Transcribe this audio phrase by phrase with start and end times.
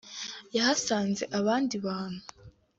[0.55, 2.23] yahasanze abandi bantu